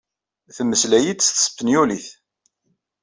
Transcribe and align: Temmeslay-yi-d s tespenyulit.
Temmeslay-yi-d 0.55 1.19
s 1.23 1.29
tespenyulit. 1.29 2.07